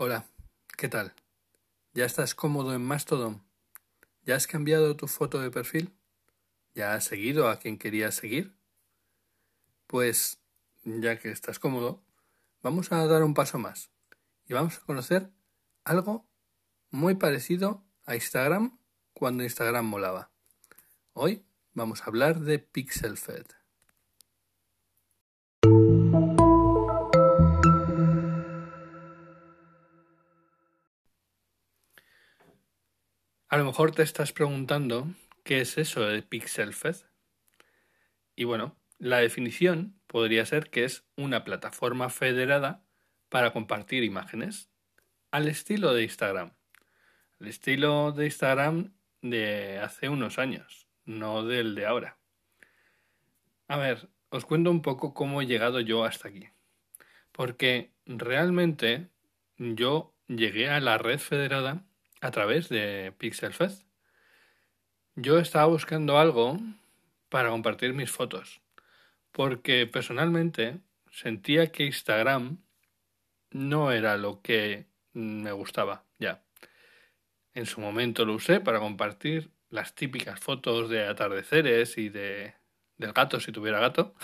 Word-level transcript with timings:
Hola, 0.00 0.28
¿qué 0.76 0.86
tal? 0.88 1.12
¿Ya 1.92 2.04
estás 2.04 2.36
cómodo 2.36 2.72
en 2.72 2.84
Mastodon? 2.84 3.42
¿Ya 4.22 4.36
has 4.36 4.46
cambiado 4.46 4.96
tu 4.96 5.08
foto 5.08 5.40
de 5.40 5.50
perfil? 5.50 5.92
¿Ya 6.72 6.94
has 6.94 7.02
seguido 7.04 7.48
a 7.48 7.58
quien 7.58 7.78
querías 7.78 8.14
seguir? 8.14 8.56
Pues, 9.88 10.40
ya 10.84 11.18
que 11.18 11.32
estás 11.32 11.58
cómodo, 11.58 12.00
vamos 12.62 12.92
a 12.92 13.04
dar 13.08 13.24
un 13.24 13.34
paso 13.34 13.58
más 13.58 13.90
y 14.46 14.54
vamos 14.54 14.76
a 14.76 14.82
conocer 14.82 15.32
algo 15.82 16.28
muy 16.90 17.16
parecido 17.16 17.84
a 18.04 18.14
Instagram 18.14 18.78
cuando 19.14 19.42
Instagram 19.42 19.84
molaba. 19.84 20.30
Hoy 21.12 21.44
vamos 21.72 22.02
a 22.02 22.04
hablar 22.04 22.38
de 22.38 22.60
PixelFed. 22.60 23.57
A 33.50 33.56
lo 33.56 33.64
mejor 33.64 33.92
te 33.92 34.02
estás 34.02 34.34
preguntando 34.34 35.08
qué 35.42 35.62
es 35.62 35.78
eso 35.78 36.02
de 36.02 36.20
PixelFed. 36.20 36.96
Y 38.36 38.44
bueno, 38.44 38.76
la 38.98 39.20
definición 39.20 39.98
podría 40.06 40.44
ser 40.44 40.68
que 40.68 40.84
es 40.84 41.06
una 41.16 41.44
plataforma 41.44 42.10
federada 42.10 42.84
para 43.30 43.54
compartir 43.54 44.04
imágenes 44.04 44.68
al 45.30 45.48
estilo 45.48 45.94
de 45.94 46.02
Instagram. 46.02 46.52
El 47.40 47.48
estilo 47.48 48.12
de 48.12 48.26
Instagram 48.26 48.92
de 49.22 49.78
hace 49.78 50.10
unos 50.10 50.38
años, 50.38 50.86
no 51.06 51.42
del 51.42 51.74
de 51.74 51.86
ahora. 51.86 52.18
A 53.66 53.78
ver, 53.78 54.10
os 54.28 54.44
cuento 54.44 54.70
un 54.70 54.82
poco 54.82 55.14
cómo 55.14 55.40
he 55.40 55.46
llegado 55.46 55.80
yo 55.80 56.04
hasta 56.04 56.28
aquí. 56.28 56.50
Porque 57.32 57.94
realmente 58.04 59.08
yo 59.56 60.14
llegué 60.26 60.68
a 60.68 60.80
la 60.80 60.98
red 60.98 61.18
federada 61.18 61.87
a 62.20 62.30
través 62.30 62.68
de 62.68 63.12
PixelFed. 63.18 63.72
Yo 65.14 65.38
estaba 65.38 65.66
buscando 65.66 66.18
algo 66.18 66.58
para 67.28 67.50
compartir 67.50 67.92
mis 67.92 68.10
fotos, 68.10 68.60
porque 69.32 69.86
personalmente 69.86 70.78
sentía 71.10 71.72
que 71.72 71.86
Instagram 71.86 72.58
no 73.50 73.92
era 73.92 74.16
lo 74.16 74.40
que 74.42 74.86
me 75.12 75.52
gustaba 75.52 76.04
ya. 76.18 76.42
En 77.54 77.66
su 77.66 77.80
momento 77.80 78.24
lo 78.24 78.34
usé 78.34 78.60
para 78.60 78.78
compartir 78.78 79.50
las 79.70 79.94
típicas 79.94 80.38
fotos 80.38 80.88
de 80.88 81.06
atardeceres 81.06 81.98
y 81.98 82.08
de 82.08 82.54
del 82.98 83.12
gato 83.12 83.40
si 83.40 83.52
tuviera 83.52 83.80
gato. 83.80 84.14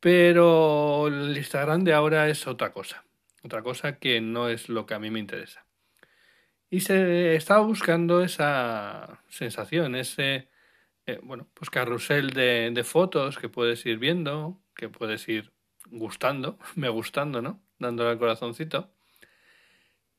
Pero 0.00 1.08
el 1.08 1.36
Instagram 1.36 1.84
de 1.84 1.94
ahora 1.94 2.28
es 2.28 2.46
otra 2.46 2.72
cosa. 2.72 3.04
Otra 3.42 3.62
cosa 3.62 3.98
que 3.98 4.20
no 4.20 4.48
es 4.48 4.68
lo 4.68 4.86
que 4.86 4.94
a 4.94 4.98
mí 4.98 5.10
me 5.10 5.18
interesa. 5.18 5.64
Y 6.72 6.80
se 6.80 7.36
estaba 7.36 7.60
buscando 7.60 8.22
esa 8.22 9.22
sensación, 9.28 9.94
ese, 9.94 10.48
eh, 11.06 11.20
bueno, 11.22 11.46
pues 11.52 11.68
carrusel 11.68 12.30
de, 12.30 12.82
fotos 12.84 13.38
que 13.38 13.50
puedes 13.50 13.84
ir 13.84 13.98
viendo, 13.98 14.58
que 14.74 14.88
puedes 14.88 15.28
ir 15.28 15.52
gustando, 15.90 16.58
me 16.76 16.88
gustando, 16.88 17.42
¿no? 17.42 17.62
Dándole 17.78 18.10
al 18.12 18.18
corazoncito. 18.18 18.90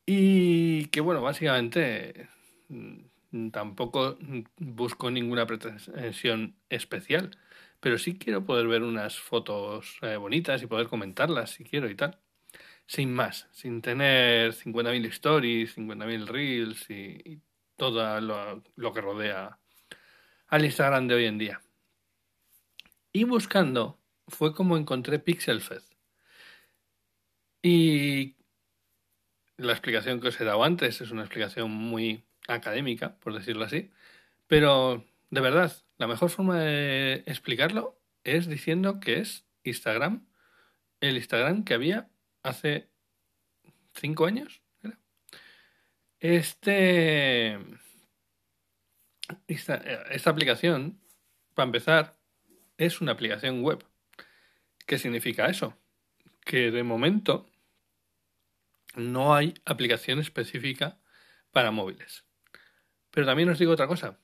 Y 0.05 0.87
que, 0.87 1.01
bueno, 1.01 1.21
básicamente 1.21 2.29
mm, 2.69 3.49
tampoco 3.49 4.17
busco 4.57 5.09
ninguna 5.09 5.47
pretensión 5.47 6.55
especial, 6.69 7.31
pero 7.79 7.97
sí 7.97 8.17
quiero 8.19 8.45
poder 8.45 8.67
ver 8.67 8.83
unas 8.83 9.17
fotos 9.19 9.97
eh, 10.03 10.17
bonitas 10.17 10.61
y 10.61 10.67
poder 10.67 10.87
comentarlas 10.87 11.51
si 11.51 11.63
quiero 11.63 11.89
y 11.89 11.95
tal 11.95 12.22
sin 12.87 13.13
más, 13.13 13.47
sin 13.51 13.81
tener 13.81 14.53
50.000 14.53 15.05
stories, 15.07 15.77
50.000 15.77 16.27
reels 16.27 16.89
y, 16.89 17.21
y 17.25 17.41
todo 17.75 18.19
lo, 18.21 18.63
lo, 18.75 18.93
que 18.93 19.01
rodea 19.01 19.59
al 20.47 20.65
Instagram 20.65 21.07
de 21.07 21.15
hoy 21.15 21.25
en 21.25 21.37
día. 21.37 21.61
Y 23.11 23.23
buscando 23.25 23.99
fue 24.27 24.53
como 24.53 24.77
encontré 24.77 25.19
PixelFed. 25.19 25.83
Y 27.61 28.35
la 29.57 29.71
explicación 29.71 30.19
que 30.19 30.27
os 30.27 30.39
he 30.39 30.45
dado 30.45 30.63
antes 30.63 31.01
es 31.01 31.11
una 31.11 31.21
explicación 31.23 31.71
muy 31.71 32.23
académica, 32.47 33.17
por 33.19 33.33
decirlo 33.33 33.65
así, 33.65 33.91
pero 34.47 35.05
de 35.29 35.41
verdad, 35.41 35.73
la 35.97 36.07
mejor 36.07 36.29
forma 36.29 36.59
de 36.59 37.23
explicarlo 37.25 37.99
es 38.23 38.47
diciendo 38.47 38.99
que 38.99 39.19
es 39.19 39.45
Instagram, 39.63 40.27
el 41.01 41.17
Instagram 41.17 41.63
que 41.63 41.73
había 41.73 42.09
hace 42.43 42.89
cinco 43.93 44.25
años. 44.25 44.61
Este, 46.19 47.59
esta, 49.47 50.29
aplicación, 50.29 50.99
para 51.53 51.65
empezar, 51.65 52.17
es 52.77 53.01
una 53.01 53.13
aplicación 53.13 53.61
web. 53.61 53.83
¿Qué 54.85 54.97
significa 54.97 55.47
eso? 55.47 55.77
Que 56.45 56.71
de 56.71 56.83
momento 56.83 57.49
no 58.95 59.35
hay 59.35 59.53
aplicación 59.65 60.19
específica 60.19 60.97
para 61.51 61.71
móviles. 61.71 62.25
Pero 63.11 63.25
también 63.25 63.49
os 63.49 63.59
digo 63.59 63.73
otra 63.73 63.87
cosa. 63.87 64.17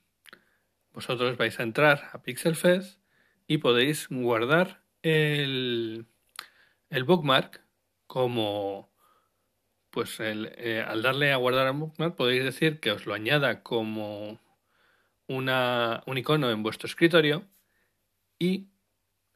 Vosotros 0.94 1.38
vais 1.38 1.59
a 1.59 1.63
entrar 1.63 2.09
a 2.13 2.22
PixelFed 2.22 2.84
y 3.47 3.58
podéis 3.58 4.08
guardar 4.09 4.84
el, 5.02 6.06
el 6.90 7.03
bookmark 7.03 7.62
como 8.09 8.90
pues 9.92 10.18
eh, 10.20 10.84
al 10.88 11.03
darle 11.03 11.31
a 11.31 11.38
guardar 11.38 11.68
a 11.68 11.72
bookmark 11.72 12.16
podéis 12.16 12.44
decir 12.44 12.80
que 12.80 12.92
os 12.92 13.06
lo 13.06 13.14
añada 13.14 13.62
como 13.62 14.40
una, 15.28 16.03
un 16.08 16.18
icono 16.18 16.50
en 16.50 16.64
vuestro 16.64 16.88
escritorio 16.88 17.46
y 18.40 18.70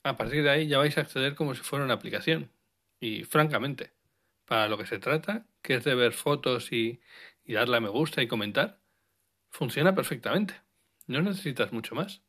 a 0.04 0.18
partir 0.18 0.44
de 0.44 0.50
ahí 0.50 0.68
ya 0.68 0.80
vais 0.80 0.98
a 0.98 1.02
acceder 1.02 1.36
como 1.36 1.54
si 1.54 1.62
fuera 1.62 1.86
una 1.86 1.94
aplicación. 1.94 2.52
Y 3.00 3.26
francamente, 3.26 3.94
para 4.46 4.68
lo 4.68 4.78
que 4.78 4.88
se 4.88 5.00
trata, 5.00 5.46
que 5.62 5.76
es 5.76 5.84
de 5.84 5.96
ver 5.96 6.14
fotos 6.14 6.72
y, 6.72 7.02
y 7.46 7.54
darle 7.54 7.78
a 7.78 7.82
me 7.82 7.90
gusta 7.90 8.24
y 8.24 8.28
comentar, 8.28 8.80
funciona 9.50 9.94
perfectamente. 9.94 10.56
No 11.08 11.22
necesitas 11.22 11.72
mucho 11.74 11.96
más. 11.96 12.24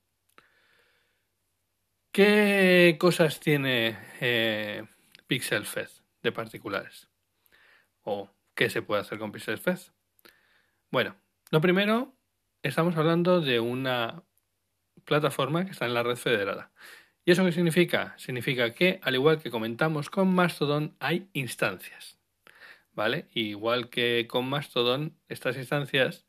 ¿Qué 2.12 2.96
cosas 3.00 3.40
tiene 3.40 3.98
eh, 4.20 4.84
PixelFed? 5.26 6.03
De 6.24 6.32
particulares. 6.32 7.08
¿O 8.02 8.30
qué 8.56 8.68
se 8.68 8.82
puede 8.82 9.02
hacer 9.02 9.18
con 9.18 9.30
PixelFed? 9.30 9.78
Bueno, 10.90 11.14
lo 11.50 11.60
primero, 11.60 12.16
estamos 12.62 12.96
hablando 12.96 13.40
de 13.40 13.60
una 13.60 14.24
plataforma 15.04 15.64
que 15.64 15.70
está 15.70 15.86
en 15.86 15.94
la 15.94 16.02
red 16.02 16.16
federada. 16.16 16.72
¿Y 17.24 17.32
eso 17.32 17.44
qué 17.44 17.52
significa? 17.52 18.14
Significa 18.18 18.72
que, 18.72 19.00
al 19.02 19.14
igual 19.14 19.40
que 19.40 19.50
comentamos 19.50 20.10
con 20.10 20.34
Mastodon, 20.34 20.96
hay 20.98 21.28
instancias. 21.32 22.18
¿Vale? 22.92 23.28
Igual 23.32 23.90
que 23.90 24.26
con 24.28 24.48
Mastodon, 24.48 25.18
estas 25.28 25.56
instancias 25.56 26.26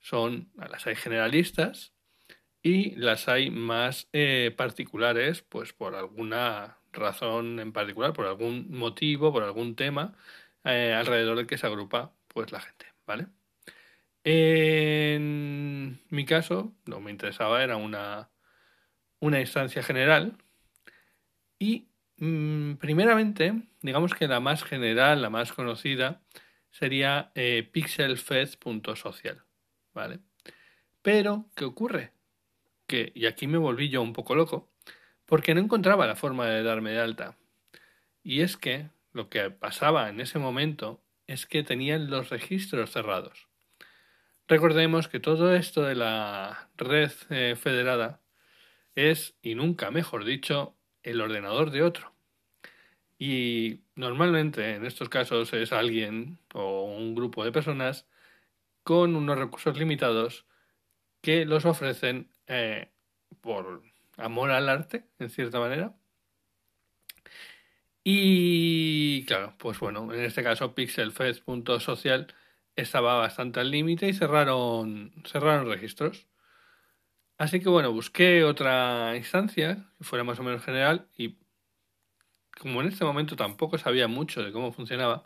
son, 0.00 0.50
las 0.56 0.86
hay 0.86 0.96
generalistas 0.96 1.94
y 2.62 2.96
las 2.96 3.28
hay 3.28 3.50
más 3.50 4.08
eh, 4.12 4.52
particulares, 4.56 5.42
pues 5.42 5.72
por 5.72 5.94
alguna 5.94 6.79
razón 6.92 7.60
en 7.60 7.72
particular, 7.72 8.12
por 8.12 8.26
algún 8.26 8.70
motivo, 8.70 9.32
por 9.32 9.42
algún 9.42 9.76
tema 9.76 10.14
eh, 10.64 10.94
alrededor 10.96 11.36
del 11.36 11.46
que 11.46 11.58
se 11.58 11.66
agrupa 11.66 12.12
pues 12.28 12.52
la 12.52 12.60
gente, 12.60 12.86
¿vale? 13.06 13.26
En 14.24 16.00
mi 16.10 16.24
caso, 16.26 16.74
lo 16.86 16.96
que 16.96 17.02
me 17.02 17.10
interesaba 17.10 17.62
era 17.64 17.76
una, 17.76 18.30
una 19.20 19.40
instancia 19.40 19.82
general 19.82 20.36
y 21.58 21.88
mmm, 22.18 22.74
primeramente, 22.74 23.54
digamos 23.82 24.14
que 24.14 24.28
la 24.28 24.40
más 24.40 24.64
general, 24.64 25.22
la 25.22 25.30
más 25.30 25.52
conocida, 25.52 26.22
sería 26.70 27.32
eh, 27.34 27.68
pixelfed.social, 27.72 29.44
¿vale? 29.94 30.20
Pero, 31.02 31.46
¿qué 31.56 31.64
ocurre? 31.64 32.12
Que, 32.86 33.12
y 33.14 33.26
aquí 33.26 33.46
me 33.46 33.58
volví 33.58 33.88
yo 33.88 34.02
un 34.02 34.12
poco 34.12 34.34
loco, 34.34 34.69
porque 35.30 35.54
no 35.54 35.60
encontraba 35.60 36.08
la 36.08 36.16
forma 36.16 36.46
de 36.46 36.64
darme 36.64 36.90
de 36.90 37.00
alta. 37.00 37.36
Y 38.24 38.40
es 38.40 38.56
que 38.56 38.88
lo 39.12 39.30
que 39.30 39.48
pasaba 39.48 40.08
en 40.08 40.20
ese 40.20 40.40
momento 40.40 41.00
es 41.28 41.46
que 41.46 41.62
tenían 41.62 42.10
los 42.10 42.30
registros 42.30 42.90
cerrados. 42.90 43.46
Recordemos 44.48 45.06
que 45.06 45.20
todo 45.20 45.54
esto 45.54 45.82
de 45.82 45.94
la 45.94 46.68
red 46.76 47.12
eh, 47.30 47.54
federada 47.56 48.20
es, 48.96 49.36
y 49.40 49.54
nunca 49.54 49.92
mejor 49.92 50.24
dicho, 50.24 50.74
el 51.04 51.20
ordenador 51.20 51.70
de 51.70 51.84
otro. 51.84 52.12
Y 53.16 53.82
normalmente 53.94 54.74
en 54.74 54.84
estos 54.84 55.08
casos 55.08 55.52
es 55.52 55.72
alguien 55.72 56.40
o 56.54 56.86
un 56.86 57.14
grupo 57.14 57.44
de 57.44 57.52
personas 57.52 58.08
con 58.82 59.14
unos 59.14 59.38
recursos 59.38 59.78
limitados 59.78 60.44
que 61.20 61.44
los 61.44 61.66
ofrecen 61.66 62.32
eh, 62.48 62.88
por 63.40 63.89
amor 64.20 64.50
al 64.50 64.68
arte, 64.68 65.04
en 65.18 65.30
cierta 65.30 65.58
manera. 65.60 65.94
Y 68.04 69.24
claro, 69.26 69.54
pues 69.58 69.78
bueno, 69.78 70.12
en 70.12 70.20
este 70.24 70.42
caso 70.42 70.74
pixelfest.social 70.74 72.34
estaba 72.76 73.18
bastante 73.18 73.60
al 73.60 73.70
límite 73.70 74.08
y 74.08 74.14
cerraron, 74.14 75.12
cerraron 75.26 75.68
registros. 75.68 76.26
Así 77.38 77.60
que 77.60 77.68
bueno, 77.68 77.92
busqué 77.92 78.44
otra 78.44 79.16
instancia 79.16 79.90
que 79.98 80.04
fuera 80.04 80.24
más 80.24 80.38
o 80.38 80.42
menos 80.42 80.62
general 80.64 81.08
y 81.16 81.38
como 82.58 82.80
en 82.82 82.88
este 82.88 83.04
momento 83.04 83.36
tampoco 83.36 83.78
sabía 83.78 84.08
mucho 84.08 84.42
de 84.42 84.52
cómo 84.52 84.72
funcionaba, 84.72 85.24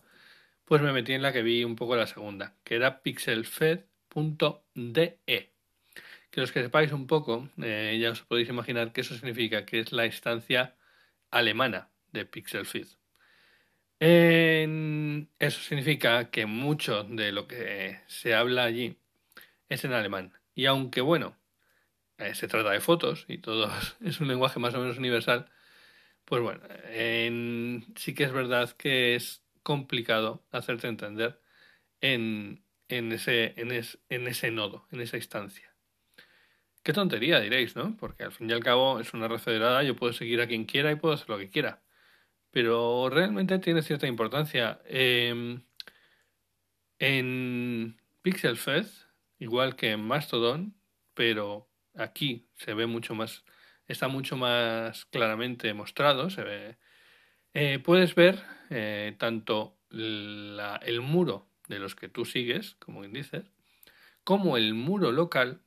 pues 0.64 0.82
me 0.82 0.92
metí 0.92 1.12
en 1.14 1.22
la 1.22 1.32
que 1.32 1.42
vi 1.42 1.64
un 1.64 1.76
poco 1.76 1.96
la 1.96 2.06
segunda, 2.06 2.56
que 2.64 2.76
era 2.76 3.02
pixelfed.de. 3.02 3.88
Que 6.34 6.40
los 6.40 6.50
que 6.50 6.62
sepáis 6.62 6.90
un 6.90 7.06
poco, 7.06 7.48
eh, 7.62 7.96
ya 8.00 8.10
os 8.10 8.22
podéis 8.22 8.48
imaginar 8.48 8.92
que 8.92 9.02
eso 9.02 9.14
significa 9.14 9.64
que 9.64 9.78
es 9.78 9.92
la 9.92 10.04
instancia 10.04 10.74
alemana 11.30 11.90
de 12.10 12.26
Pixelfed. 12.26 12.88
eso 15.38 15.60
significa 15.60 16.30
que 16.32 16.46
mucho 16.46 17.04
de 17.04 17.30
lo 17.30 17.46
que 17.46 18.00
se 18.08 18.34
habla 18.34 18.64
allí 18.64 18.98
es 19.68 19.84
en 19.84 19.92
alemán. 19.92 20.32
Y 20.56 20.66
aunque 20.66 21.00
bueno, 21.02 21.36
eh, 22.18 22.34
se 22.34 22.48
trata 22.48 22.70
de 22.72 22.80
fotos 22.80 23.26
y 23.28 23.38
todo 23.38 23.70
es 24.04 24.20
un 24.20 24.26
lenguaje 24.26 24.58
más 24.58 24.74
o 24.74 24.80
menos 24.80 24.98
universal, 24.98 25.48
pues 26.24 26.42
bueno, 26.42 26.62
sí 27.96 28.14
que 28.14 28.24
es 28.24 28.32
verdad 28.32 28.70
que 28.72 29.14
es 29.14 29.44
complicado 29.62 30.44
hacerte 30.50 30.88
entender 30.88 31.40
en, 32.00 32.64
ese, 32.88 33.54
en, 33.56 33.70
en 33.72 34.26
ese 34.28 34.50
nodo, 34.50 34.88
en 34.90 35.00
esa 35.00 35.16
instancia. 35.16 35.73
Qué 36.84 36.92
tontería, 36.92 37.40
diréis, 37.40 37.76
¿no? 37.76 37.96
Porque 37.96 38.24
al 38.24 38.32
fin 38.32 38.50
y 38.50 38.52
al 38.52 38.62
cabo 38.62 39.00
es 39.00 39.14
una 39.14 39.26
red 39.26 39.38
federada, 39.38 39.82
yo 39.82 39.96
puedo 39.96 40.12
seguir 40.12 40.42
a 40.42 40.46
quien 40.46 40.66
quiera 40.66 40.92
y 40.92 40.96
puedo 40.96 41.14
hacer 41.14 41.30
lo 41.30 41.38
que 41.38 41.48
quiera. 41.48 41.82
Pero 42.50 43.08
realmente 43.10 43.58
tiene 43.58 43.82
cierta 43.82 44.06
importancia. 44.06 44.80
Em, 44.86 45.62
en 46.98 47.96
Pixel 48.20 48.58
igual 49.38 49.76
que 49.76 49.92
en 49.92 50.02
Mastodon, 50.06 50.74
pero 51.14 51.70
aquí 51.94 52.48
se 52.56 52.74
ve 52.74 52.86
mucho 52.86 53.14
más, 53.14 53.44
está 53.88 54.08
mucho 54.08 54.36
más 54.36 55.06
claramente 55.06 55.72
mostrado, 55.72 56.28
se 56.28 56.42
ve, 56.44 56.78
eh, 57.54 57.78
puedes 57.78 58.14
ver 58.14 58.42
eh, 58.68 59.16
tanto 59.18 59.78
el 59.90 61.00
muro 61.00 61.48
de 61.68 61.78
los 61.78 61.94
que 61.94 62.10
tú 62.10 62.26
sigues, 62.26 62.74
como 62.74 63.02
dices, 63.04 63.44
como 64.22 64.58
el 64.58 64.74
muro 64.74 65.12
local 65.12 65.63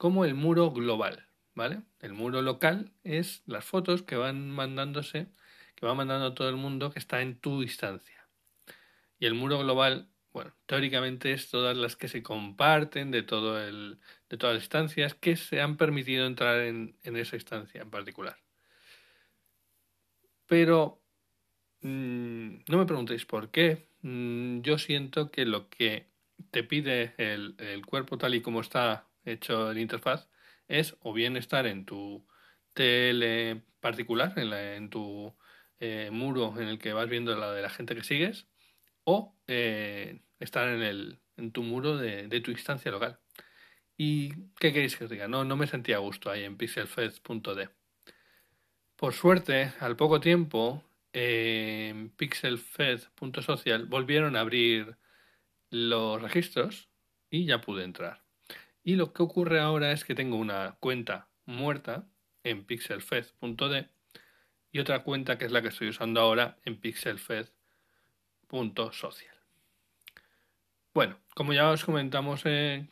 como 0.00 0.24
el 0.24 0.34
muro 0.34 0.70
global, 0.70 1.26
¿vale? 1.54 1.82
El 2.00 2.14
muro 2.14 2.40
local 2.40 2.90
es 3.04 3.42
las 3.44 3.66
fotos 3.66 4.02
que 4.02 4.16
van 4.16 4.50
mandándose, 4.50 5.26
que 5.74 5.84
va 5.84 5.94
mandando 5.94 6.32
todo 6.32 6.48
el 6.48 6.56
mundo 6.56 6.90
que 6.90 6.98
está 6.98 7.20
en 7.20 7.38
tu 7.38 7.60
instancia. 7.60 8.26
Y 9.18 9.26
el 9.26 9.34
muro 9.34 9.58
global, 9.58 10.08
bueno, 10.32 10.54
teóricamente 10.64 11.32
es 11.32 11.50
todas 11.50 11.76
las 11.76 11.96
que 11.96 12.08
se 12.08 12.22
comparten 12.22 13.10
de, 13.10 13.22
todo 13.22 13.62
el, 13.62 14.00
de 14.30 14.38
todas 14.38 14.54
las 14.54 14.62
instancias 14.64 15.12
que 15.12 15.36
se 15.36 15.60
han 15.60 15.76
permitido 15.76 16.26
entrar 16.26 16.62
en, 16.62 16.96
esa 17.02 17.36
instancia 17.36 17.82
en 17.82 17.90
particular. 17.90 18.38
Pero 20.46 21.02
mm, 21.82 22.60
no 22.68 22.78
me 22.78 22.86
preguntéis 22.86 23.26
por 23.26 23.50
qué. 23.50 23.86
Mm, 24.00 24.62
yo 24.62 24.78
siento 24.78 25.30
que 25.30 25.44
lo 25.44 25.68
que 25.68 26.06
te 26.50 26.64
pide 26.64 27.12
el, 27.18 27.54
el 27.58 27.84
cuerpo 27.84 28.16
tal 28.16 28.34
y 28.34 28.40
como 28.40 28.62
está 28.62 29.09
hecho 29.32 29.70
el 29.70 29.78
interfaz 29.78 30.28
es 30.68 30.96
o 31.00 31.12
bien 31.12 31.36
estar 31.36 31.66
en 31.66 31.84
tu 31.84 32.26
tele 32.74 33.62
particular, 33.80 34.32
en, 34.38 34.90
tu 34.90 35.34
eh, 35.80 36.10
muro 36.12 36.54
en 36.58 36.68
el 36.68 36.78
que 36.78 36.92
vas 36.92 37.08
viendo 37.08 37.36
la 37.36 37.52
de 37.52 37.62
la 37.62 37.70
gente 37.70 37.94
que 37.94 38.04
sigues, 38.04 38.46
o 39.04 39.36
eh, 39.48 40.20
estar 40.38 40.68
en, 40.68 40.82
el, 40.82 41.18
en 41.36 41.52
tu 41.52 41.62
muro 41.62 41.96
de, 41.96 42.40
tu 42.40 42.50
instancia 42.50 42.90
local. 42.90 43.18
¿Y 43.96 44.30
qué 44.58 44.72
queréis 44.72 44.96
que 44.96 45.04
os 45.04 45.10
diga? 45.10 45.28
No, 45.28 45.44
no 45.44 45.56
me 45.56 45.66
sentía 45.66 45.96
a 45.96 46.00
gusto 46.00 46.30
ahí 46.30 46.44
en 46.44 46.56
pixelfed.d. 46.56 47.68
Por 48.96 49.12
suerte, 49.12 49.72
al 49.80 49.96
poco 49.96 50.20
tiempo, 50.20 50.84
en 51.12 52.10
pixelfed.social 52.10 53.86
volvieron 53.86 54.36
a 54.36 54.40
abrir 54.40 54.96
los 55.70 56.20
registros 56.20 56.88
y 57.30 57.46
ya 57.46 57.60
pude 57.60 57.84
entrar. 57.84 58.22
Y 58.82 58.96
lo 58.96 59.12
que 59.12 59.22
ocurre 59.22 59.60
ahora 59.60 59.92
es 59.92 60.04
que 60.04 60.14
tengo 60.14 60.36
una 60.36 60.76
cuenta 60.80 61.28
muerta 61.44 62.06
en 62.44 62.64
pixelfed.d 62.64 63.88
y 64.72 64.78
otra 64.78 65.02
cuenta 65.02 65.36
que 65.36 65.44
es 65.44 65.52
la 65.52 65.60
que 65.62 65.68
estoy 65.68 65.88
usando 65.88 66.20
ahora 66.20 66.56
en 66.64 66.80
pixelfed.social. 66.80 69.34
Bueno, 70.92 71.18
como 71.34 71.52
ya 71.52 71.70
os 71.70 71.84
comentamos, 71.84 72.42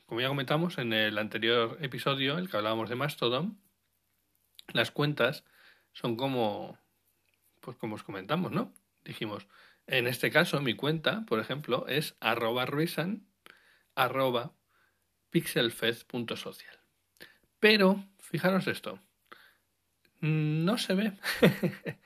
como 0.07 0.21
ya 0.21 0.29
comentamos 0.29 0.79
en 0.79 0.93
el 0.93 1.19
anterior 1.19 1.79
episodio, 1.81 2.39
el 2.39 2.49
que 2.49 2.57
hablábamos 2.57 2.89
de 2.89 2.95
Mastodon, 2.95 3.59
las 4.73 4.91
cuentas 4.91 5.45
son 5.93 6.17
como, 6.17 6.79
pues 7.61 7.77
como 7.77 7.97
os 7.97 8.05
comentamos, 8.05 8.53
¿no? 8.53 8.73
Dijimos, 9.05 9.49
en 9.87 10.07
este 10.07 10.31
caso 10.31 10.61
mi 10.61 10.75
cuenta, 10.75 11.25
por 11.27 11.41
ejemplo, 11.41 11.87
es 11.89 12.17
arroba 12.21 12.67
ruisan, 12.67 13.27
arroba 13.95 14.53
pixelfed.social. 15.31 16.79
Pero, 17.61 18.05
fijaros 18.19 18.67
esto, 18.67 19.01
no 20.21 20.79
se 20.79 20.95
ve. 20.95 21.13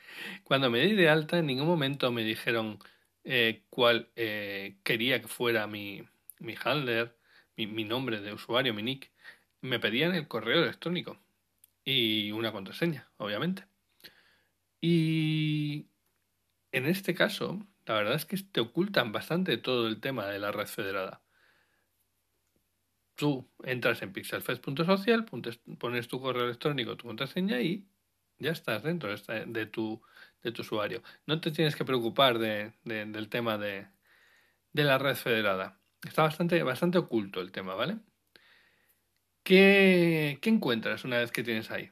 Cuando 0.44 0.70
me 0.70 0.80
di 0.80 0.94
de 0.94 1.08
alta, 1.08 1.38
en 1.38 1.46
ningún 1.46 1.66
momento 1.66 2.10
me 2.12 2.24
dijeron 2.24 2.78
eh, 3.24 3.64
cuál 3.70 4.10
eh, 4.16 4.78
quería 4.82 5.20
que 5.20 5.28
fuera 5.28 5.66
mi, 5.66 6.02
mi 6.38 6.54
handler, 6.62 7.16
mi, 7.56 7.66
mi, 7.66 7.84
nombre 7.84 8.20
de 8.20 8.32
usuario, 8.32 8.74
mi 8.74 8.82
nick. 8.82 9.10
Me 9.60 9.78
pedían 9.78 10.14
el 10.14 10.28
correo 10.28 10.62
electrónico 10.62 11.18
y 11.84 12.32
una 12.32 12.52
contraseña, 12.52 13.10
obviamente. 13.18 13.66
Y 14.80 15.86
en 16.72 16.86
este 16.86 17.14
caso, 17.14 17.66
la 17.86 17.94
verdad 17.94 18.14
es 18.14 18.26
que 18.26 18.36
te 18.36 18.60
ocultan 18.60 19.12
bastante 19.12 19.56
todo 19.56 19.86
el 19.86 20.00
tema 20.00 20.26
de 20.26 20.38
la 20.38 20.52
red 20.52 20.66
federada 20.66 21.22
tú 23.14 23.48
entras 23.64 24.02
en 24.02 24.12
pixelfest.social, 24.12 25.26
pones 25.78 26.08
tu 26.08 26.20
correo 26.20 26.44
electrónico, 26.44 26.96
tu 26.96 27.06
contraseña 27.06 27.60
y 27.60 27.86
ya 28.38 28.50
estás 28.52 28.82
dentro 28.82 29.14
de 29.14 29.66
tu, 29.66 30.02
de 30.42 30.52
tu 30.52 30.62
usuario. 30.62 31.02
No 31.26 31.40
te 31.40 31.50
tienes 31.50 31.76
que 31.76 31.84
preocupar 31.84 32.38
de, 32.38 32.72
del 32.84 33.28
tema 33.28 33.58
de, 33.58 33.88
la 34.72 34.98
red 34.98 35.16
federada. 35.16 35.80
Está 36.04 36.22
bastante, 36.22 36.62
bastante 36.62 36.98
oculto 36.98 37.40
el 37.40 37.52
tema, 37.52 37.74
¿vale? 37.74 37.98
¿Qué, 39.44 40.38
encuentras 40.42 41.04
una 41.04 41.18
vez 41.18 41.32
que 41.32 41.42
tienes 41.42 41.70
ahí? 41.70 41.90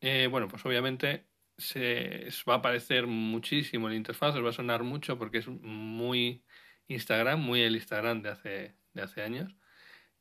Eh, 0.00 0.28
bueno, 0.30 0.48
pues 0.48 0.64
obviamente 0.66 1.26
se, 1.56 2.28
va 2.48 2.54
a 2.54 2.58
aparecer 2.58 3.06
muchísimo 3.06 3.88
el 3.88 3.94
interfaz, 3.94 4.34
os 4.36 4.44
va 4.44 4.50
a 4.50 4.52
sonar 4.52 4.82
mucho 4.82 5.18
porque 5.18 5.38
es 5.38 5.48
muy 5.48 6.44
Instagram, 6.88 7.40
muy 7.40 7.62
el 7.62 7.76
Instagram 7.76 8.22
de 8.22 8.30
hace, 8.30 8.76
de 8.92 9.02
hace 9.02 9.22
años 9.22 9.56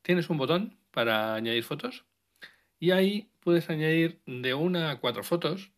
tienes 0.05 0.29
un 0.29 0.38
botón 0.38 0.77
para 0.91 1.33
añadir 1.33 1.63
fotos 1.63 2.05
y 2.79 2.91
ahí 2.91 3.31
puedes 3.39 3.69
añadir 3.71 4.21
de 4.27 4.53
una 4.53 4.91
a 4.91 5.00
cuatro 5.00 5.24
fotos 5.24 5.71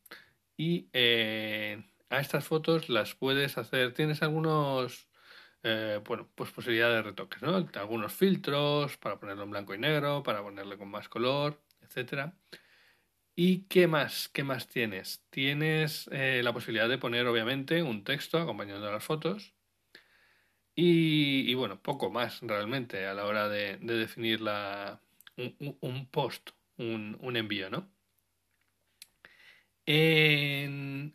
y 0.58 0.90
eh, 0.92 1.82
a 2.10 2.20
estas 2.20 2.46
fotos 2.46 2.90
las 2.90 3.16
puedes 3.16 3.58
hacer, 3.58 3.94
tienes 3.94 4.22
algunos, 4.22 5.08
eh, 5.64 6.02
bueno, 6.06 6.28
pues 6.36 6.52
posibilidades 6.52 6.98
de 6.98 7.10
retoques, 7.12 7.42
¿no? 7.42 7.70
Algunos 7.76 8.14
filtros 8.14 8.98
para 8.98 9.18
ponerlo 9.18 9.44
en 9.44 9.52
blanco 9.52 9.74
y 9.74 9.78
negro, 9.78 10.24
para 10.24 10.42
ponerle 10.44 10.78
con 10.78 10.90
más 10.90 11.08
color, 11.08 11.62
etcétera. 11.82 12.34
¿Y 13.34 13.60
qué 13.70 13.88
más? 13.88 14.28
¿Qué 14.30 14.44
más 14.44 14.68
tienes? 14.68 15.24
Tienes 15.30 16.10
eh, 16.12 16.42
la 16.44 16.52
posibilidad 16.54 16.90
de 16.90 16.98
poner, 16.98 17.28
obviamente, 17.28 17.82
un 17.82 18.04
texto 18.04 18.40
acompañando 18.40 18.92
las 18.92 19.04
fotos. 19.04 19.54
Y, 20.80 21.56
bueno, 21.56 21.82
poco 21.82 22.12
más 22.12 22.40
realmente 22.42 23.08
a 23.08 23.16
la 23.16 23.26
hora 23.26 23.50
de, 23.50 23.78
definir 23.78 24.42
la, 24.42 25.02
un, 25.36 26.08
post, 26.12 26.52
un, 26.78 27.36
envío, 27.36 27.72
¿no? 27.72 27.90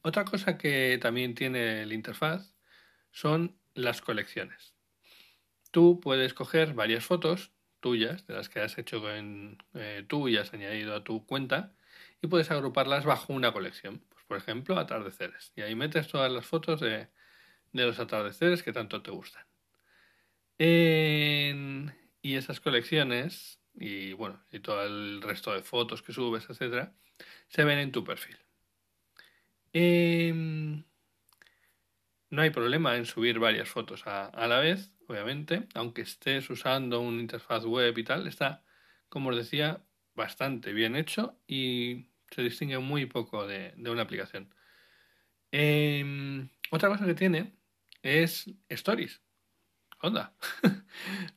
otra 0.02 0.25
cosa 0.25 0.59
que 0.59 0.99
también 1.00 1.37
tiene 1.37 1.87
la 1.87 1.95
interfaz 1.95 2.57
son 3.12 3.57
las 3.75 4.00
colecciones. 4.02 4.75
Tú 5.71 6.00
puedes 6.00 6.35
coger 6.35 6.75
varias 6.75 7.04
fotos 7.04 7.52
tuyas, 7.78 8.26
de 8.26 8.35
las 8.35 8.49
que 8.49 8.61
has 8.61 8.78
hecho 8.78 9.00
eh, 9.09 10.04
tú 10.09 10.28
y 10.28 10.38
has 10.38 10.52
añadido 10.52 10.97
a 10.97 11.04
tu 11.04 11.25
cuenta, 11.25 11.73
y 12.21 12.26
puedes 12.26 12.50
agruparlas 12.50 13.04
bajo 13.04 13.33
una 13.33 13.52
colección. 13.52 14.02
Pues, 14.09 14.25
por 14.25 14.38
ejemplo, 14.38 14.76
atardeceres. 14.78 15.52
Y 15.54 15.62
ahí 15.62 15.76
metes 15.76 16.09
todas 16.09 16.33
las 16.33 16.47
fotos 16.47 16.81
de 16.81 17.09
los 17.73 18.00
atardeceres 18.00 18.64
que 18.64 18.73
tanto 18.73 19.02
te 19.02 19.12
gustan 19.12 19.52
y 20.64 22.37
esas 22.37 22.61
colecciones, 22.61 23.61
y 23.75 24.12
bueno, 24.12 24.40
y 24.52 24.61
todo 24.61 24.85
el 24.85 25.23
resto 25.23 25.52
de 25.52 25.62
fotos 25.62 26.02
que 26.02 26.12
subes, 26.12 26.49
etcétera, 26.49 26.95
se 27.49 27.64
ven 27.64 27.78
en 27.78 27.92
tu 27.92 28.04
perfil. 28.04 28.37
Em, 29.73 30.85
No 32.31 32.40
hay 32.42 32.50
problema 32.50 32.97
en 32.97 33.04
subir 33.04 33.38
varias 33.38 33.69
fotos 33.69 34.04
a, 34.07 34.47
la 34.47 34.59
vez, 34.59 34.90
obviamente, 35.07 35.69
aunque 35.75 36.00
estés 36.02 36.49
usando 36.49 37.00
una 37.00 37.21
interfaz 37.21 37.64
web 37.66 37.97
y 37.99 38.04
tal, 38.04 38.26
está, 38.26 38.64
como 39.11 39.31
os 39.31 39.37
decía, 39.37 39.85
bastante 40.14 40.73
bien 40.73 40.97
hecho 40.97 41.38
y 41.47 42.07
se 42.31 42.42
distingue 42.42 42.78
muy 42.78 43.04
poco 43.07 43.47
de, 43.47 43.75
de 43.76 43.90
una 43.90 44.02
aplicación. 44.02 44.49
Em, 45.50 46.49
otra 46.71 46.88
cosa 46.88 47.04
que 47.04 47.14
tiene 47.14 47.52
es 48.02 48.50
Stories. 48.71 49.21
Onda. 50.03 50.35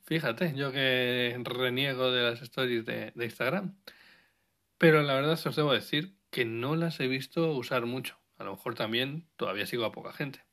Fíjate, 0.06 0.54
yo 0.56 0.72
que 0.72 1.40
reniego 1.44 2.12
de 2.12 2.24
las 2.24 2.42
stories 2.42 2.84
de, 2.86 3.14
Instagram. 3.16 3.76
Pero 4.80 5.04
la 5.04 5.14
verdad 5.14 5.40
os 5.46 5.56
debo 5.56 5.72
decir 5.72 6.18
que 6.32 6.46
no 6.46 6.76
las 6.76 7.00
he 7.00 7.08
visto 7.08 7.52
usar 7.52 7.86
mucho. 7.86 8.20
A 8.38 8.44
lo 8.44 8.56
mejor 8.56 8.74
también 8.74 9.28
todavía 9.38 9.68
sigo 9.68 9.86
a 9.86 9.92
poca 9.92 10.12
gente. 10.14 10.44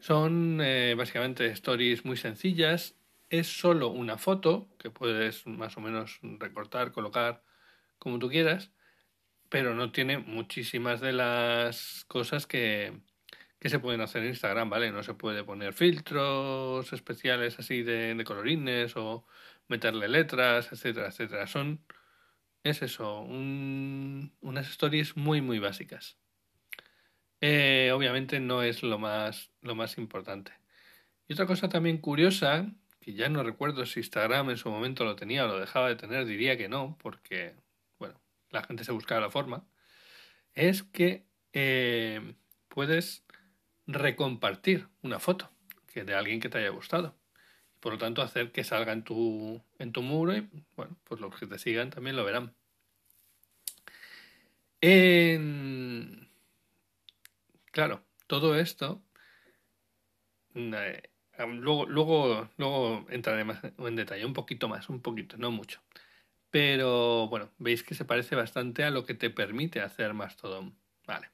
Son 0.00 0.60
eh, 0.62 0.94
básicamente 0.96 1.46
stories 1.48 2.06
muy 2.06 2.16
sencillas. 2.16 2.96
Es 3.28 3.48
solo 3.48 3.88
una 3.88 4.16
foto 4.16 4.74
que 4.78 4.90
puedes 4.90 5.46
más 5.46 5.76
o 5.76 5.82
menos 5.82 6.18
recortar, 6.22 6.92
colocar 6.92 7.44
como 7.98 8.18
tú 8.18 8.30
quieras 8.30 8.72
pero 9.48 9.74
no 9.74 9.92
tiene 9.92 10.18
muchísimas 10.18 11.00
de 11.00 11.12
las 11.12 12.04
cosas 12.06 12.46
que, 12.46 13.00
que 13.58 13.68
se 13.68 13.78
pueden 13.78 14.00
hacer 14.00 14.22
en 14.22 14.28
Instagram, 14.28 14.70
¿vale? 14.70 14.92
No 14.92 15.02
se 15.02 15.14
puede 15.14 15.44
poner 15.44 15.72
filtros 15.72 16.92
especiales 16.92 17.58
así 17.58 17.82
de, 17.82 18.14
de 18.14 18.24
colorines 18.24 18.96
o 18.96 19.26
meterle 19.68 20.08
letras, 20.08 20.70
etcétera, 20.72 21.08
etcétera. 21.08 21.46
Son, 21.46 21.80
es 22.62 22.82
eso, 22.82 23.20
un, 23.20 24.32
unas 24.40 24.68
stories 24.70 25.16
muy, 25.16 25.40
muy 25.40 25.58
básicas. 25.58 26.18
Eh, 27.40 27.90
obviamente 27.94 28.40
no 28.40 28.62
es 28.62 28.82
lo 28.82 28.98
más, 28.98 29.50
lo 29.62 29.74
más 29.74 29.98
importante. 29.98 30.52
Y 31.28 31.34
otra 31.34 31.46
cosa 31.46 31.68
también 31.68 31.98
curiosa, 31.98 32.72
que 33.00 33.14
ya 33.14 33.28
no 33.28 33.42
recuerdo 33.42 33.86
si 33.86 34.00
Instagram 34.00 34.50
en 34.50 34.56
su 34.56 34.70
momento 34.70 35.04
lo 35.04 35.16
tenía 35.16 35.44
o 35.44 35.48
lo 35.48 35.60
dejaba 35.60 35.88
de 35.88 35.96
tener, 35.96 36.26
diría 36.26 36.56
que 36.56 36.68
no, 36.68 36.96
porque 37.02 37.54
la 38.50 38.62
gente 38.62 38.84
se 38.84 38.92
busca 38.92 39.20
la 39.20 39.30
forma, 39.30 39.66
es 40.54 40.82
que 40.82 41.26
eh, 41.52 42.34
puedes 42.68 43.24
recompartir 43.88 44.86
una 45.02 45.18
foto 45.18 45.50
que 45.92 46.04
de 46.04 46.14
alguien 46.14 46.40
que 46.40 46.48
te 46.48 46.58
haya 46.58 46.68
gustado. 46.68 47.16
Por 47.80 47.92
lo 47.94 47.98
tanto, 47.98 48.22
hacer 48.22 48.52
que 48.52 48.62
salga 48.64 48.92
en 48.92 49.02
tu, 49.02 49.62
en 49.78 49.92
tu 49.92 50.02
muro 50.02 50.36
y, 50.36 50.48
bueno, 50.76 50.96
pues 51.04 51.20
los 51.20 51.34
que 51.36 51.46
te 51.46 51.58
sigan 51.58 51.90
también 51.90 52.16
lo 52.16 52.24
verán. 52.24 52.54
Claro, 57.72 58.04
todo 58.26 58.56
esto... 58.58 59.02
Eh, 60.54 61.02
luego, 61.38 61.86
luego, 61.86 62.48
luego 62.56 63.06
entraré 63.10 63.44
más 63.44 63.60
en 63.64 63.96
detalle, 63.96 64.24
un 64.26 64.32
poquito 64.32 64.68
más, 64.68 64.88
un 64.88 65.00
poquito, 65.00 65.36
no 65.36 65.50
mucho. 65.50 65.80
Pero 66.50 67.28
bueno, 67.28 67.52
veis 67.58 67.82
que 67.82 67.94
se 67.94 68.04
parece 68.04 68.34
bastante 68.34 68.84
a 68.84 68.90
lo 68.90 69.04
que 69.04 69.14
te 69.14 69.30
permite 69.30 69.80
hacer 69.80 70.14
Mastodon. 70.14 70.76
Vale. 71.06 71.30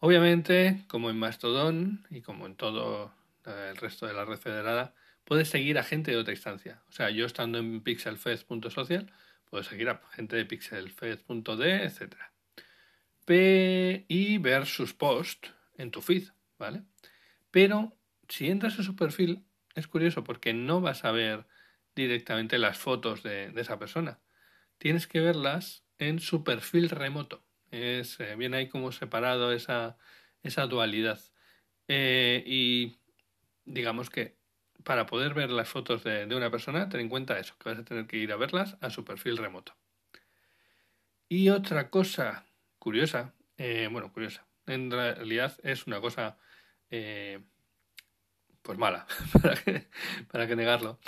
Obviamente, 0.00 0.84
como 0.86 1.10
en 1.10 1.18
Mastodon 1.18 2.06
y 2.10 2.22
como 2.22 2.46
en 2.46 2.54
todo 2.54 3.12
el 3.44 3.76
resto 3.76 4.06
de 4.06 4.14
la 4.14 4.24
red 4.24 4.38
federada, 4.38 4.94
puedes 5.24 5.48
seguir 5.48 5.78
a 5.78 5.82
gente 5.82 6.10
de 6.10 6.16
otra 6.16 6.32
instancia. 6.32 6.82
O 6.88 6.92
sea, 6.92 7.10
yo 7.10 7.26
estando 7.26 7.58
en 7.58 7.82
pixelfest.social, 7.82 9.12
puedo 9.50 9.64
seguir 9.64 9.88
a 9.88 10.00
gente 10.12 10.36
de 10.36 10.44
pixelfest.d, 10.44 11.84
etc. 11.84 12.14
y 14.08 14.38
ver 14.38 14.66
sus 14.66 14.94
posts 14.94 15.50
en 15.76 15.90
tu 15.90 16.00
feed, 16.00 16.28
¿vale? 16.58 16.82
Pero 17.50 17.96
si 18.28 18.48
entras 18.48 18.78
en 18.78 18.84
su 18.84 18.96
perfil, 18.96 19.44
es 19.74 19.86
curioso 19.86 20.24
porque 20.24 20.52
no 20.52 20.80
vas 20.80 21.04
a 21.04 21.12
ver 21.12 21.46
directamente 21.94 22.58
las 22.58 22.78
fotos 22.78 23.22
de, 23.22 23.52
esa 23.56 23.78
persona. 23.78 24.20
Tienes 24.78 25.06
que 25.06 25.20
verlas 25.20 25.84
en 25.98 26.20
su 26.20 26.44
perfil 26.44 26.90
remoto. 26.90 27.44
Es, 27.70 28.18
eh, 28.20 28.36
viene 28.36 28.58
ahí 28.58 28.68
como 28.68 28.92
separado 28.92 29.52
esa, 29.52 29.96
esa 30.42 30.66
dualidad. 30.66 31.20
Eh, 31.88 32.42
y 32.46 32.98
digamos 33.64 34.10
que 34.10 34.36
para 34.84 35.06
poder 35.06 35.34
ver 35.34 35.50
las 35.50 35.68
fotos 35.68 36.04
de, 36.04 36.24
una 36.34 36.50
persona, 36.50 36.88
ten 36.88 37.00
en 37.00 37.08
cuenta 37.08 37.38
eso, 37.38 37.56
que 37.58 37.70
vas 37.70 37.78
a 37.78 37.84
tener 37.84 38.06
que 38.06 38.16
ir 38.16 38.32
a 38.32 38.36
verlas 38.36 38.76
a 38.80 38.90
su 38.90 39.04
perfil 39.04 39.36
remoto. 39.36 39.76
Y 41.28 41.50
otra 41.50 41.90
cosa 41.90 42.46
curiosa, 42.78 43.34
eh, 43.58 43.88
bueno, 43.90 44.12
curiosa, 44.12 44.46
en 44.66 44.90
realidad 44.90 45.58
es 45.62 45.86
una 45.86 46.00
cosa 46.00 46.38
pues 48.62 48.78
mala, 48.78 49.06
para 49.42 49.56
para 50.30 50.46
que 50.46 50.56
negarlo, 50.56 50.98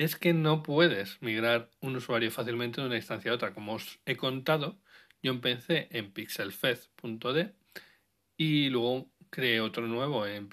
es 0.00 0.16
que 0.16 0.32
no 0.32 0.62
puedes 0.62 1.20
migrar 1.20 1.68
un 1.80 1.94
usuario 1.94 2.30
fácilmente 2.30 2.80
de 2.80 2.86
una 2.86 2.96
instancia 2.96 3.30
a 3.30 3.34
otra. 3.34 3.52
Como 3.52 3.74
os 3.74 4.00
he 4.06 4.16
contado, 4.16 4.78
yo 5.22 5.32
empecé 5.32 5.88
en 5.90 6.12
pixelfed.d 6.12 7.52
y 8.36 8.70
luego 8.70 9.10
creé 9.30 9.60
otro 9.60 9.86
nuevo 9.86 10.26
en, 10.26 10.48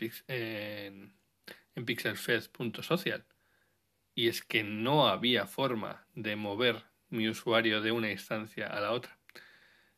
pixelfed.social. 1.85 3.25
Y 4.13 4.27
es 4.27 4.41
que 4.41 4.63
no 4.63 5.07
había 5.07 5.45
forma 5.45 6.05
de 6.15 6.35
mover 6.35 6.83
mi 7.09 7.29
usuario 7.29 7.81
de 7.81 7.91
una 7.91 8.11
instancia 8.11 8.67
a 8.67 8.81
la 8.81 8.91
otra. 8.91 9.17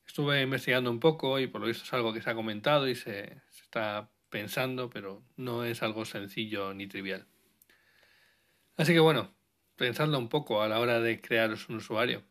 Estuve 0.06 0.42
investigando 0.42 0.92
un 0.92 1.00
poco 1.00 1.40
y 1.40 1.48
por 1.48 1.62
lo 1.62 1.68
visto 1.68 1.84
es 1.84 1.94
algo 1.94 2.14
que 2.14 2.22
se 2.22 2.30
ha 2.30 2.36
comentado 2.36 2.88
y 2.88 2.96
se, 2.96 3.42
se 3.50 3.64
está 3.64 4.12
pensando, 4.30 4.90
pero 4.90 5.24
no 5.38 5.64
es 5.64 5.82
algo 5.82 6.06
sencillo 6.06 6.74
ni 6.74 6.88
trivial. 6.88 7.26
Así 8.76 8.94
que 8.94 9.00
bueno, 9.00 9.34
pensadlo 9.76 10.18
un 10.18 10.30
poco 10.30 10.62
a 10.62 10.68
la 10.68 10.80
hora 10.80 11.00
de 11.00 11.22
crearos 11.22 11.70
un 11.70 11.78
usuario. 11.78 12.24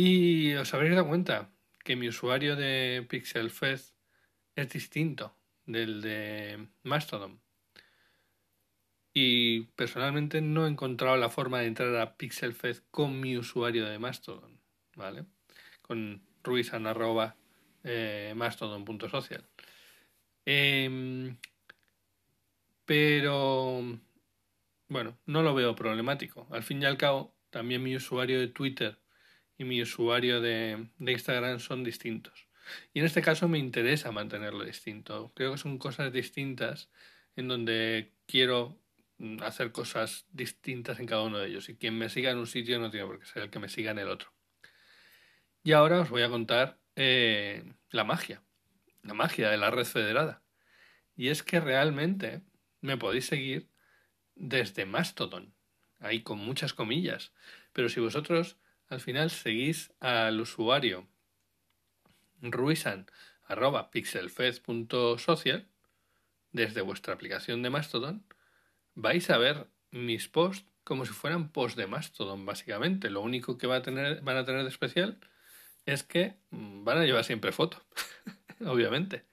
Y 0.00 0.54
os 0.54 0.72
habréis 0.74 0.94
dado 0.94 1.08
cuenta 1.08 1.50
que 1.82 1.96
mi 1.96 2.06
usuario 2.06 2.54
de 2.54 3.04
PixelFest 3.08 3.96
es 4.54 4.68
distinto 4.68 5.34
del 5.66 6.02
de 6.02 6.68
Mastodon. 6.84 7.40
Y 9.12 9.62
personalmente 9.74 10.40
no 10.40 10.66
he 10.66 10.70
encontrado 10.70 11.16
la 11.16 11.30
forma 11.30 11.58
de 11.58 11.66
entrar 11.66 11.96
a 11.96 12.16
PixelFest 12.16 12.84
con 12.92 13.18
mi 13.18 13.36
usuario 13.36 13.86
de 13.86 13.98
Mastodon, 13.98 14.60
¿vale? 14.94 15.24
Con 15.82 16.22
arroba 16.86 17.34
eh, 17.82 18.34
mastodon.social. 18.36 19.48
Em, 20.46 21.36
pero 22.84 23.82
bueno, 24.86 25.18
no 25.26 25.42
lo 25.42 25.56
veo 25.56 25.74
problemático. 25.74 26.46
Al 26.52 26.62
fin 26.62 26.82
y 26.82 26.84
al 26.84 26.98
cabo, 26.98 27.34
también 27.50 27.82
mi 27.82 27.96
usuario 27.96 28.38
de 28.38 28.46
Twitter 28.46 28.96
y 29.58 29.64
mi 29.64 29.82
usuario 29.82 30.40
de, 30.40 30.86
Instagram 31.00 31.58
son 31.58 31.82
distintos. 31.82 32.46
Y 32.94 33.00
en 33.00 33.06
este 33.06 33.22
caso 33.22 33.48
me 33.48 33.58
interesa 33.58 34.12
mantenerlo 34.12 34.64
distinto. 34.64 35.32
Creo 35.34 35.52
que 35.52 35.58
son 35.58 35.78
cosas 35.78 36.12
distintas 36.12 36.90
en 37.34 37.48
donde 37.48 38.12
quiero 38.26 38.78
mm, 39.18 39.42
hacer 39.42 39.72
cosas 39.72 40.26
distintas 40.32 41.00
en 41.00 41.06
cada 41.06 41.22
uno 41.22 41.38
de 41.38 41.48
ellos. 41.48 41.68
Y 41.68 41.76
quien 41.76 41.98
me 41.98 42.08
siga 42.08 42.30
en 42.30 42.38
un 42.38 42.46
sitio 42.46 42.78
no 42.78 42.90
tiene 42.90 43.06
por 43.06 43.18
qué 43.18 43.26
ser 43.26 43.42
el 43.42 43.50
que 43.50 43.58
me 43.58 43.68
siga 43.68 43.90
en 43.90 43.98
el 43.98 44.08
otro. 44.08 44.32
Y 45.64 45.72
ahora 45.72 46.00
os 46.00 46.10
voy 46.10 46.22
a 46.22 46.28
contar 46.28 46.78
eh, 46.94 47.64
la 47.90 48.04
magia. 48.04 48.42
La 49.02 49.14
magia 49.14 49.50
de 49.50 49.56
la 49.56 49.70
red 49.70 49.84
federada. 49.84 50.42
Y 51.16 51.28
es 51.28 51.42
que 51.42 51.58
realmente 51.58 52.42
me 52.80 52.96
podéis 52.96 53.26
seguir 53.26 53.68
desde 54.36 54.86
Mastodon, 54.86 55.52
ahí 55.98 56.22
con 56.22 56.38
muchas 56.38 56.74
comillas. 56.74 57.32
Pero 57.72 57.88
si 57.88 57.98
vosotros 57.98 58.56
al 58.88 59.00
final 59.00 59.30
seguís 59.30 59.92
al 60.00 60.40
usuario 60.40 61.06
ruisan 62.40 63.06
desde 66.52 66.80
vuestra 66.82 67.14
aplicación 67.14 67.62
de 67.62 67.70
Mastodon, 67.70 68.24
vais 68.94 69.28
a 69.30 69.38
ver 69.38 69.66
mis 69.90 70.28
posts 70.28 70.66
como 70.84 71.04
si 71.04 71.12
fueran 71.12 71.50
posts 71.52 71.76
de 71.76 71.86
Mastodon, 71.86 72.46
básicamente. 72.46 73.10
Lo 73.10 73.20
único 73.20 73.58
que 73.58 73.66
van 73.66 73.82
a 73.82 74.44
tener 74.44 74.62
de 74.62 74.68
especial 74.68 75.18
es 75.84 76.02
que 76.02 76.36
mm, 76.50 76.84
van 76.84 76.98
a 76.98 77.04
llevar 77.04 77.24
siempre 77.24 77.52
foto, 77.52 77.84
obviamente. 78.64 79.26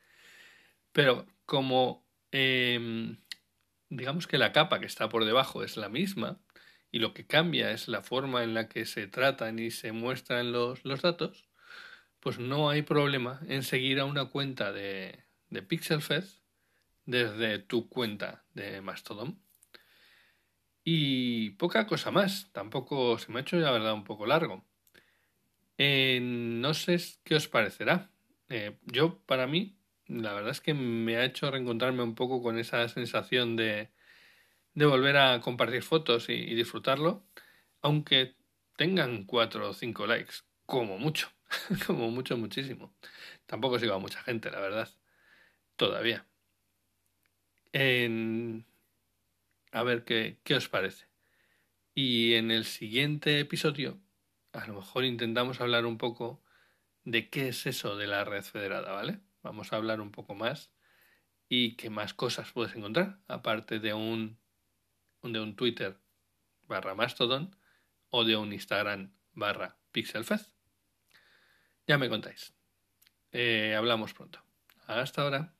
Pero 0.92 1.26
como 1.46 2.06
em, 2.32 3.18
digamos 3.90 4.28
que 4.28 4.38
la 4.38 4.52
capa 4.52 4.80
que 4.80 4.86
está 4.86 5.08
por 5.08 5.24
debajo 5.24 5.64
es 5.64 5.78
la 5.78 5.90
misma 5.90 6.40
y 6.96 7.00
lo 7.00 7.14
que 7.14 7.28
cambia 7.28 7.72
es 7.72 7.90
la 7.90 8.02
forma 8.02 8.46
en 8.46 8.54
la 8.54 8.70
que 8.70 8.86
se 8.86 9.06
tratan 9.06 9.60
y 9.60 9.70
se 9.70 9.92
muestran 9.92 10.54
los, 10.54 10.86
los 10.86 11.02
datos, 11.02 11.46
pues 12.22 12.40
no 12.40 12.70
hay 12.70 12.84
problema 12.84 13.42
en 13.50 13.64
seguir 13.64 14.00
a 14.00 14.06
una 14.06 14.30
cuenta 14.30 14.72
de, 14.72 15.26
de 15.50 15.62
PixelFest 15.62 16.42
desde 17.06 17.60
tu 17.60 17.90
cuenta 17.90 18.46
de 18.54 18.80
Mastodon. 18.80 19.38
Y 20.86 21.50
poca 21.58 21.86
cosa 21.86 22.12
más, 22.12 22.50
tampoco 22.54 23.20
se 23.20 23.30
me 23.30 23.40
ha 23.40 23.42
hecho 23.42 23.58
la 23.58 23.72
verdad 23.72 23.94
un 23.94 24.06
poco 24.06 24.26
largo. 24.26 24.64
Eh, 25.78 26.20
no 26.22 26.74
sé 26.74 26.98
qué 27.26 27.36
os 27.36 27.50
parecerá. 27.50 28.10
Eh, 28.48 28.78
yo, 28.86 29.20
para 29.26 29.48
mí, 29.48 29.78
la 30.08 30.32
verdad 30.32 30.52
es 30.52 30.62
que 30.62 30.74
me 30.74 31.18
ha 31.18 31.26
hecho 31.26 31.52
reencontrarme 31.52 32.04
un 32.04 32.16
poco 32.16 32.42
con 32.42 32.58
esa 32.58 32.88
sensación 32.88 33.58
de, 33.58 33.90
de 34.76 34.86
volver 34.86 35.18
a 35.18 35.42
compartir 35.42 35.82
fotos 35.84 36.30
y, 36.30 36.54
disfrutarlo, 36.54 37.26
aunque 37.82 38.36
tengan 38.76 39.24
cuatro 39.24 39.70
o 39.70 39.74
cinco 39.74 40.06
likes, 40.06 40.36
como 40.66 40.98
mucho, 40.98 41.32
como 41.88 42.12
mucho, 42.12 42.38
muchísimo. 42.38 42.94
Tampoco 43.46 43.80
sigo 43.80 43.94
a 43.96 44.00
mucha 44.00 44.22
gente, 44.24 44.52
la 44.52 44.60
verdad, 44.60 44.90
todavía. 45.78 46.28
A 49.72 49.84
ver 49.84 50.06
qué, 50.06 50.40
qué 50.44 50.56
os 50.56 50.70
parece. 50.70 51.08
Y 51.94 52.36
en 52.36 52.52
el 52.52 52.66
siguiente 52.66 53.40
episodio, 53.40 54.00
a 54.54 54.68
lo 54.68 54.76
mejor 54.76 55.06
intentamos 55.06 55.62
hablar 55.62 55.86
un 55.86 55.98
poco 55.98 56.44
de 57.06 57.30
qué 57.30 57.50
es 57.50 57.66
eso 57.66 57.96
de 57.98 58.08
la 58.08 58.26
red 58.26 58.44
federada, 58.44 58.92
¿vale? 58.92 59.20
Vamos 59.44 59.72
a 59.72 59.78
hablar 59.78 60.02
un 60.02 60.12
poco 60.12 60.36
más 60.36 60.72
y 61.48 61.76
qué 61.76 61.90
más 61.90 62.14
cosas 62.14 62.52
puedes 62.52 62.76
encontrar, 62.76 63.20
aparte 63.28 63.80
de 63.80 63.94
un, 63.94 64.40
de 65.34 65.40
un 65.40 65.56
Twitter 65.56 66.00
barra 66.68 66.96
Mastodon 66.96 67.56
o 68.10 68.24
de 68.24 68.36
un 68.36 68.54
Instagram 68.54 69.14
barra 69.34 69.78
PixelFest. 69.92 70.56
Ya 71.88 71.98
me 71.98 72.10
contáis. 72.10 72.54
Eh, 73.32 73.76
hablamos 73.76 74.14
pronto. 74.14 74.44
Hasta 74.88 75.22
ahora. 75.22 75.55